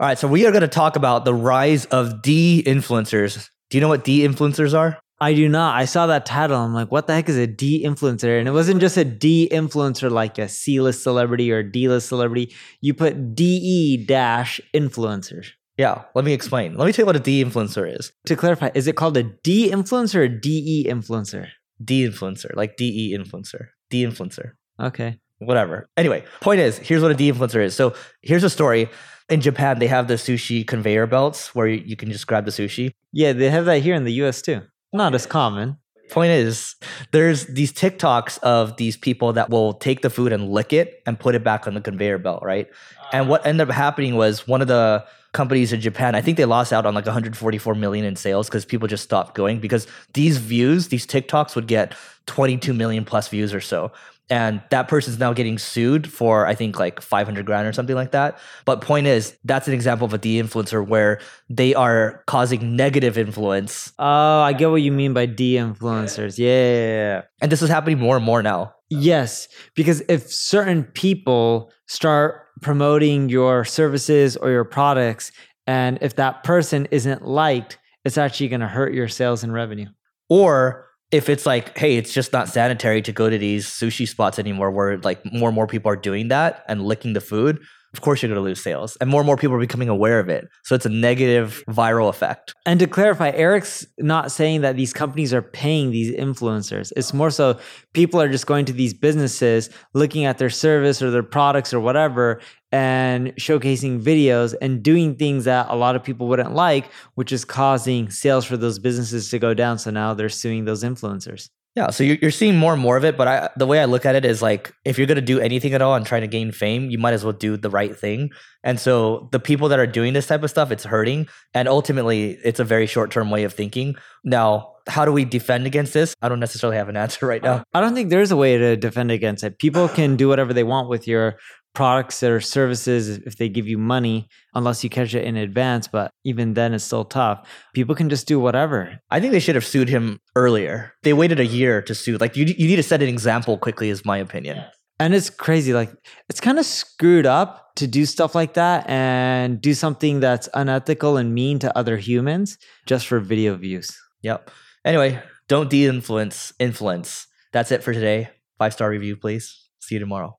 [0.00, 3.48] All right, so we are going to talk about the rise of D influencers.
[3.68, 4.96] Do you know what D influencers are?
[5.20, 5.74] I do not.
[5.74, 6.56] I saw that title.
[6.56, 8.38] I'm like, what the heck is a D influencer?
[8.38, 12.06] And it wasn't just a D influencer like a C list celebrity or D list
[12.06, 12.54] celebrity.
[12.80, 15.48] You put DE dash influencers.
[15.76, 16.76] Yeah, let me explain.
[16.76, 18.12] Let me tell you what a D influencer is.
[18.26, 21.48] To clarify, is it called a D influencer or DE influencer?
[21.84, 23.70] D influencer, like DE influencer.
[23.90, 24.52] D influencer.
[24.78, 25.18] Okay.
[25.38, 25.88] Whatever.
[25.96, 27.74] Anyway, point is, here's what a D influencer is.
[27.74, 28.88] So here's a story.
[29.28, 32.92] In Japan, they have the sushi conveyor belts where you can just grab the sushi.
[33.12, 34.62] Yeah, they have that here in the US too.
[34.92, 35.76] Not as common.
[36.10, 36.74] Point is,
[37.12, 41.20] there's these TikToks of these people that will take the food and lick it and
[41.20, 42.66] put it back on the conveyor belt, right?
[43.12, 46.46] And what ended up happening was one of the companies in Japan, I think they
[46.46, 50.38] lost out on like 144 million in sales because people just stopped going because these
[50.38, 51.94] views, these TikToks would get
[52.26, 53.92] 22 million plus views or so
[54.30, 58.12] and that person's now getting sued for I think like 500 grand or something like
[58.12, 58.38] that.
[58.64, 63.92] But point is, that's an example of a de-influencer where they are causing negative influence.
[63.98, 66.38] Oh, I get what you mean by de-influencers.
[66.38, 67.22] Yeah.
[67.40, 68.74] And this is happening more and more now.
[68.90, 75.30] Yes, because if certain people start promoting your services or your products
[75.66, 79.88] and if that person isn't liked, it's actually going to hurt your sales and revenue.
[80.30, 84.38] Or if it's like, hey, it's just not sanitary to go to these sushi spots
[84.38, 87.60] anymore where like more and more people are doing that and licking the food,
[87.94, 88.96] of course you're going to lose sales.
[89.00, 90.46] And more and more people are becoming aware of it.
[90.64, 92.54] So it's a negative viral effect.
[92.66, 96.92] And to clarify, Eric's not saying that these companies are paying these influencers.
[96.96, 97.58] It's more so
[97.94, 101.80] people are just going to these businesses, looking at their service or their products or
[101.80, 107.32] whatever, and showcasing videos and doing things that a lot of people wouldn't like, which
[107.32, 109.78] is causing sales for those businesses to go down.
[109.78, 111.48] So now they're suing those influencers.
[111.78, 114.04] Yeah, so you're, seeing more and more of it, but I, the way I look
[114.04, 116.26] at it is like if you're going to do anything at all and trying to
[116.26, 118.30] gain fame, you might as well do the right thing.
[118.64, 122.36] And so the people that are doing this type of stuff, it's hurting, and ultimately,
[122.42, 123.94] it's a very short term way of thinking.
[124.24, 126.16] Now, how do we defend against this?
[126.20, 127.62] I don't necessarily have an answer right now.
[127.72, 129.60] I don't think there's a way to defend against it.
[129.60, 131.38] People can do whatever they want with your
[131.78, 136.10] products or services if they give you money unless you catch it in advance but
[136.24, 137.48] even then it's still tough.
[137.72, 138.98] People can just do whatever.
[139.12, 140.92] I think they should have sued him earlier.
[141.04, 142.18] They waited a year to sue.
[142.18, 144.64] Like you, you need to set an example quickly is my opinion.
[144.98, 145.92] And it's crazy like
[146.28, 151.16] it's kind of screwed up to do stuff like that and do something that's unethical
[151.16, 153.96] and mean to other humans just for video views.
[154.22, 154.50] Yep.
[154.84, 157.28] Anyway don't de-influence influence.
[157.52, 158.30] That's it for today.
[158.58, 159.68] Five star review please.
[159.78, 160.38] See you tomorrow